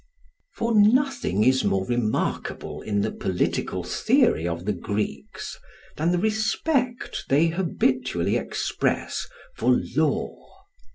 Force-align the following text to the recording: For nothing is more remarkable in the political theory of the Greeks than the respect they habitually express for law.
For 0.55 0.73
nothing 0.73 1.43
is 1.43 1.63
more 1.63 1.85
remarkable 1.85 2.81
in 2.81 3.01
the 3.01 3.11
political 3.11 3.83
theory 3.83 4.47
of 4.47 4.65
the 4.65 4.73
Greeks 4.73 5.59
than 5.95 6.11
the 6.11 6.17
respect 6.17 7.25
they 7.29 7.49
habitually 7.49 8.35
express 8.35 9.27
for 9.55 9.79
law. 9.95 10.63